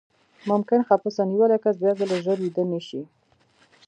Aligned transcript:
ممکن 0.49 0.79
خپسه 0.89 1.21
نیولی 1.29 1.57
کس 1.63 1.75
بیاځلې 1.81 2.17
ژر 2.25 2.37
ویده 2.41 2.63
نه 2.71 2.79
شي. 2.87 3.01